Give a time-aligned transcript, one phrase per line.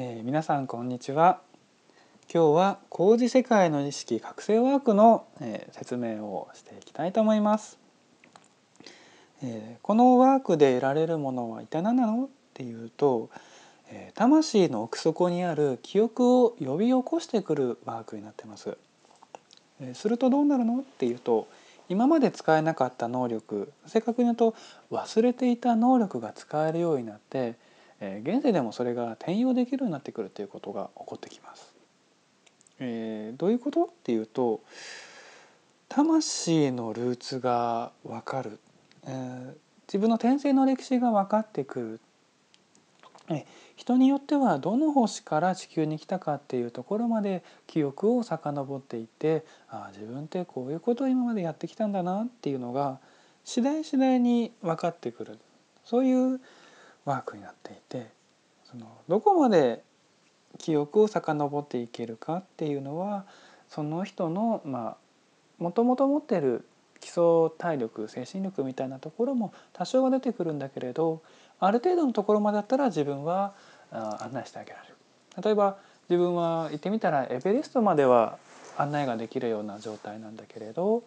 [0.00, 1.40] えー、皆さんこんにちは。
[2.32, 7.80] 今日は工事世界の意識覚醒ワークの、えー、説明をしていきたいと思います、
[9.42, 13.28] えー、このワークで得られるものは一体何なのっていうと、
[13.90, 18.78] えー、魂の奥底にある記憶を呼び起こしてくるワークになってます、
[19.80, 21.48] えー、するとどうなるのっていうと
[21.88, 24.54] 今まで使えなかった能力正確に言うと
[24.92, 27.56] 忘れていた能力が使えるようになって、
[28.00, 31.74] えー、現在でもそれが転用できるようになってくるということが起こってきます。
[32.80, 34.60] えー、どういうことっていうと
[35.88, 38.58] 魂のルーツが分かる、
[39.04, 39.54] えー、
[39.88, 42.00] 自分の転生の歴史が分かってくる、
[43.30, 52.98] え人によってはどの星から地球に来たかっていうところまで記憶を遡っていってああ自分ってこういうことを今までやってきたんだなっていうのが
[53.44, 55.38] 次第次第に分かってくる。
[55.84, 56.40] そういう
[57.08, 58.06] ワークになっていて
[58.70, 59.82] そのどこまで
[60.58, 63.24] 記憶を遡っていけるかっていうのは
[63.68, 64.96] その人のまあ
[65.58, 66.66] もともと持ってる
[67.00, 67.22] 基礎
[67.56, 71.22] 体力精神力みたいなところも多少は出てくるんだけれど
[71.60, 73.54] ある程度のところまでだったら自分は
[73.90, 74.94] 案内してあげられる。
[75.42, 75.78] 例えば
[76.10, 78.38] 自分は行ってみたらエベレストまでは
[78.76, 81.02] 案内ができるような状態なんだけれど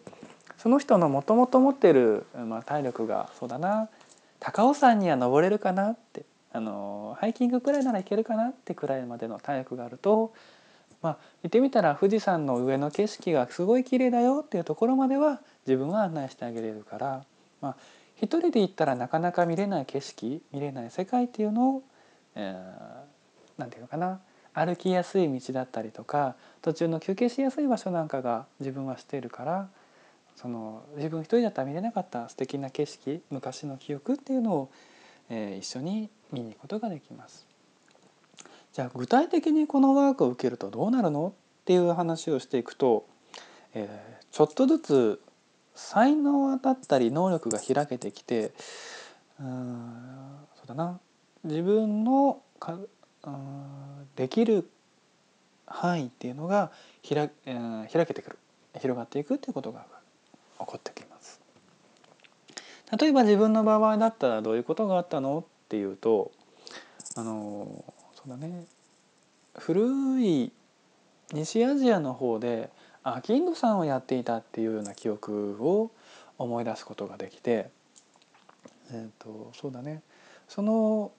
[0.58, 3.88] その人のもともと持ってる、まあ、体力がそうだな
[4.44, 10.34] 高尾山には登れるかなってあのハイキングくらいならいけるかなってくらいまでの体力があると、
[11.00, 17.24] まあ、行ってみたら富士山の上の景色がすごい綺麗だよっていうところまでは自分は案内してあげれるから、
[17.60, 17.76] まあ、
[18.16, 21.82] 一人で行ったらなかなか見れない景色見れない世界っていうのを
[22.34, 24.20] えー、ていうのかな
[24.54, 29.68] 歩きやすい道だったりとか途中の休憩しやすい場所なんかが自分はしているから
[30.36, 34.70] その自分一人だったら見れなかった素敵な景色昔の記憶っていうのを、
[35.28, 37.46] えー、一緒に見に行くことができます。
[38.72, 43.06] じゃあ具体的にこのワークを受けるとどうなるのっていう話をしていくと、
[43.74, 45.20] えー、ちょっとずつ
[45.74, 48.52] 才能だったり能力が開けてきて
[49.38, 51.00] うんそうだな。
[51.44, 52.78] 自分のか
[54.16, 54.68] できる
[55.66, 56.70] 範囲っていうのが
[57.08, 58.38] 開,、えー、開けてくる。
[58.80, 59.86] 広がっていくっていうことが
[60.64, 61.40] 起こってきます。
[62.98, 66.30] 例えば自分の場合だったらどういうことがあったのっていうと
[67.16, 67.84] あの
[68.14, 68.66] そうだね
[69.56, 70.52] 古い
[71.32, 72.70] 西アジアの方で
[73.02, 75.90] アキンドさんをやっていたっていうような記憶を
[76.36, 77.70] 思い出すことができて、
[78.92, 80.02] えーとそうだね
[80.48, 81.12] その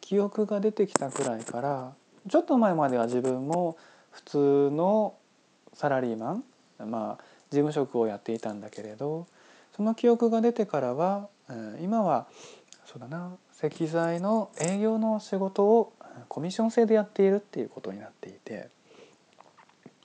[0.00, 1.92] 記憶が出てきたくらいから
[2.28, 3.76] ちょっと前までは自分も
[4.10, 5.14] 普通の
[5.74, 6.44] サラリーマン
[6.90, 9.26] まあ事務職をやっていたんだけれど
[9.76, 11.28] その記憶が出てからは
[11.80, 12.26] 今は
[12.86, 15.92] そうだな石材の営業の仕事を
[16.28, 18.68] コミッション制でやっているっていうことになっていて、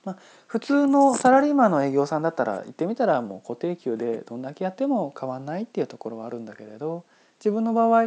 [0.04, 7.04] まあ、普通のサラリーマンの営業さんだったら行ってみたらもう固定給でどんだけやっても変わんないっていうところはあるんだけれど
[7.38, 8.04] 自分の場合、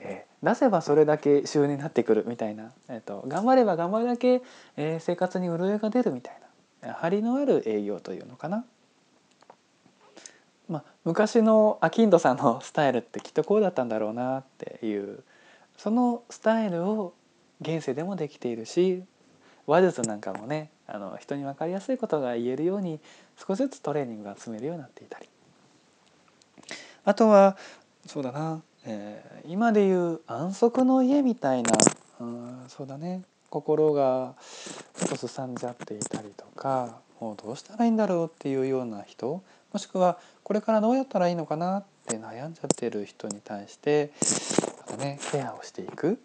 [0.00, 4.42] えー、出せばそれだけ収入になってくるみたいな、えーと、頑張れば頑張るだけ、
[4.76, 6.40] えー、生活に潤いが出るみたい
[6.82, 8.64] な張りのある営業というのかな。
[10.68, 15.22] まあ、昔のアキンドさんのスタイルってきっとこうだったんだろうなっていう
[15.76, 17.14] そのスタイルを
[17.60, 19.02] 現世でもできているし
[19.66, 23.00] 話術なんかもねあの人に分かりやすいことが言えるように
[23.46, 25.28] 少しずつトレーニングが積めるようになっていたり。
[27.04, 27.56] あとは
[28.06, 31.72] そうだな、えー、今でいう安息の家みたいな、
[32.20, 33.22] うん、そうだね。
[33.48, 34.34] 心が
[34.96, 39.42] ちょっとすさんじゃっていたりとかもうどうしたらいいんだろうっていうような人
[39.76, 44.10] もしくはこれからどうやったらいいのかなって悩んじゃってる人に対して
[44.96, 46.18] ねケアをしていく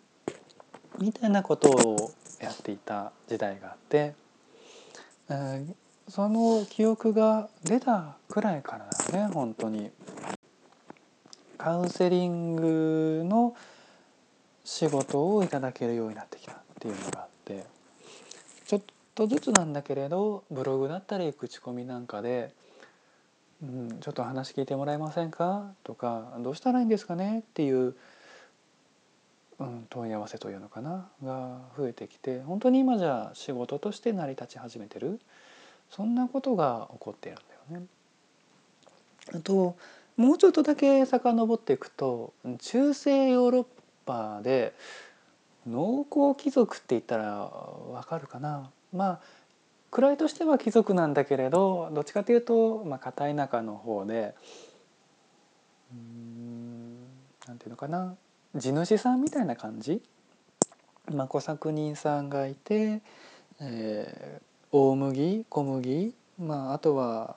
[0.99, 4.13] みたいなことをやっていた時代があって、
[5.29, 5.73] えー、
[6.07, 9.91] その記憶が出たくらいからだね本当に。
[11.57, 13.53] カウンセリングの
[14.63, 17.65] 仕事をいただけるようになってきたっていうのがあって
[18.65, 18.81] ちょっ
[19.13, 22.53] とずつなんだけれどブログだったり口コミなんかで
[23.61, 27.95] 「うん、ちょっと話聞いてもらえませんか?」とか「どうしたらいいんですかね?」っていう、
[29.59, 31.07] うん、問い合わせというのかな？
[31.23, 35.19] が増えてきて本当に今じゃ仕事として成り立ち始めてる
[35.91, 37.87] そんなことが起こっているんだよね。
[39.35, 39.75] あと
[40.17, 43.65] もうちょっとだけ遡っていくと中世ヨーロッ
[44.05, 44.73] パで
[45.67, 48.71] 農耕貴族って言ったらわかるかな？
[48.91, 49.19] まあ
[49.91, 54.33] 位としては貴族なんだけれどどっちかというと、まあ、片田舎の方で
[55.91, 56.95] うん
[57.47, 58.15] なんていうのかな
[58.55, 60.01] 地主さんみたいな感じ？
[61.13, 63.01] まあ、小作人さんがいて、
[63.59, 67.35] えー、大麦小麦、まあ、あとは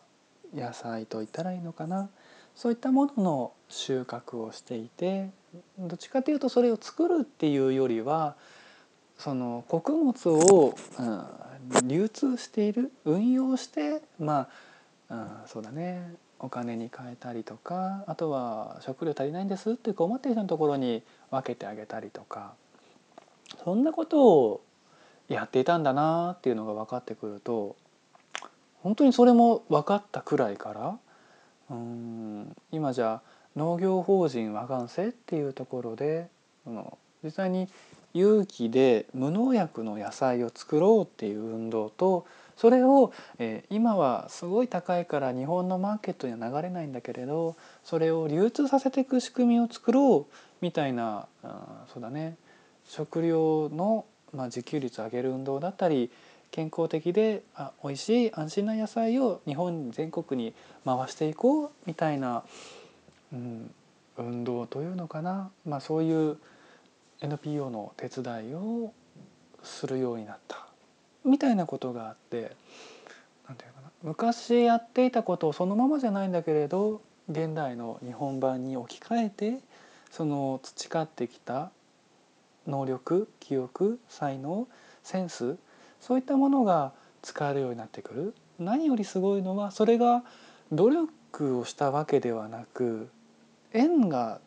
[0.55, 2.09] 野菜といったらいいのかな。
[2.55, 5.31] そういったものの収穫をしていて
[5.77, 8.37] どっちかというとそれを作るっていうよりは
[9.19, 11.25] その穀物を、うん、
[11.85, 14.49] 流通している運用してま
[15.09, 16.15] あ、うん、そうだね。
[16.41, 22.53] お金に変えたりとかあとは食料足りないんですって思っている人のところに分けてあげたりとか。
[23.63, 24.63] そんなことを
[25.29, 27.77] やっていたんだなっていうのが分かってくると
[28.83, 30.99] 本当にそれも分かったくらいから
[31.71, 33.23] うん今じゃ
[33.57, 36.29] 農業法人和願生っていうところで
[37.23, 37.69] 実際に
[38.15, 42.27] 有機で無農薬の野菜を作ろうっていう運動と
[42.57, 52.37] それを、えー、今はすごい高いから日本のマーケットには流れないんだけれどそれを流通させていく仕組みを作ろうみたいなあそうだね。
[52.89, 56.11] 食料の、まあ、自給率を上げる運動だったり
[56.51, 62.45] 健康的であ美味しい安心な野菜を日本全国に回していこうみたいな、
[63.33, 63.75] うん、
[64.17, 66.39] 運動というのかな、まあ、そういう
[67.25, 68.93] NPO の手伝いを
[69.63, 70.67] するようになった。
[71.25, 72.55] みたいなことがあって
[73.49, 73.91] なんていうかな。
[74.03, 77.01] 昔やっていたことをそのままじゃないんだけれど
[77.31, 79.59] 現代の日本版に置き換えて
[80.11, 81.71] その培ってきた
[82.67, 84.69] 能力記憶才能
[85.03, 85.57] センス
[86.01, 86.93] そういったものが
[87.23, 88.35] 使えるようになってくる。
[88.59, 90.23] 何よりすごいのはそれが
[90.71, 93.09] 努力をしたわけではなく
[93.73, 94.41] 縁が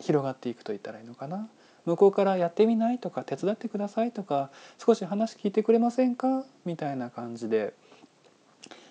[0.00, 1.48] 広がっていくと言ったらいいのかな？
[1.86, 6.44] 向こうからやってみないとか手伝ってくださいとか少し話聞いてくれませんか？
[6.64, 7.72] みたいな感じで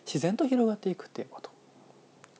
[0.05, 1.51] 自然と広がっていくっていうこと。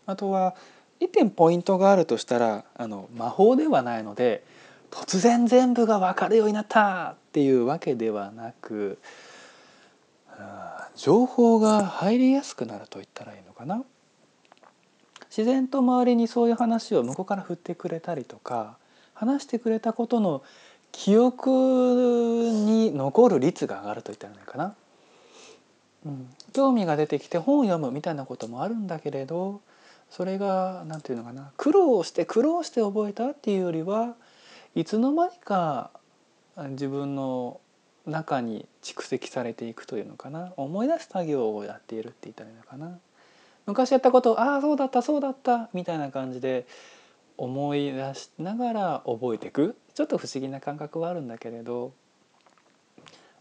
[0.05, 0.55] あとは
[0.99, 4.43] 一点ポイントがあるとしたらあの魔法ではないので
[4.89, 8.97] 突然全部が分かるようになったっていうわけではなく
[10.95, 13.83] 情報が入りやすくなると言ったらいいのかな？
[15.29, 18.77] 自然と周りにそういう話を向こうから振ってくれたりとか
[19.13, 20.43] 話してくれたことの
[20.91, 24.75] 記憶に残る率が上がると言ったらいいかな、
[26.05, 29.61] うん、興味が出てきて本を読むみたいなこともあるんだけれど
[30.09, 34.15] それが何て言うのかな苦労して苦労して覚えたっていうよりは
[34.75, 35.91] いつの間にか
[36.69, 37.59] 自分の
[38.07, 40.53] 中に蓄積されていくというのかな。
[40.57, 42.97] 思い出す作業をやっているって言ったらいいのかな。
[43.67, 46.65] 昔やったことああそうだったそうだったみたいな感じで
[47.37, 51.91] 思い出しながら覚えていくちょっと不思議な感覚はあるんだけれど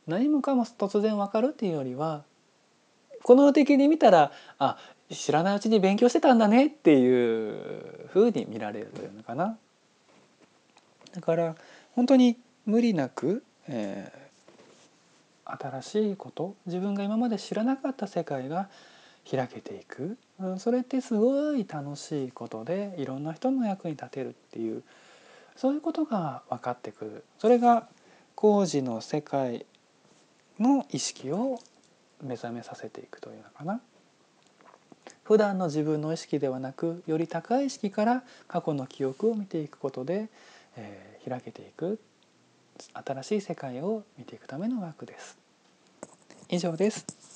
[0.06, 2.24] 何もかも突然わかるっていうよりは
[3.22, 4.76] この的に見たらあ
[5.10, 9.56] 知らないうちに勉強してたんだねっていうふうに見られるというのかな。
[11.14, 11.54] だから
[11.94, 12.36] 本当に
[12.66, 18.68] 無理なく、えー、新しいこと自分が今まで知らなかった世界が
[19.30, 20.16] 開けていく
[20.58, 24.82] それってすごい楽しいことでいろんな人の役に立てるっていう
[25.56, 27.88] そういうことが分かってくるそれが
[28.34, 29.66] 工事の世界
[30.60, 31.58] の意識を
[32.22, 33.80] 目覚めさせていくというのかな
[35.24, 40.28] 普段の自分の意識ではなくより高い意識から過去の記憶を見ていくことで、
[40.76, 41.98] えー、開けていく
[42.92, 45.36] 新しい世界を見ていくためのワークです。
[46.48, 47.35] 以上です。